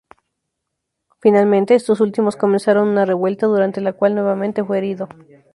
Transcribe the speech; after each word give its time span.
Finalmente, 1.19 1.75
estos 1.75 2.01
últimos 2.01 2.35
comenzaron 2.35 2.87
una 2.87 3.05
revuelta 3.05 3.45
durante 3.45 3.81
la 3.81 3.93
cual 3.93 4.15
nuevamente 4.15 4.63
fue 4.63 4.79
herido. 4.79 5.07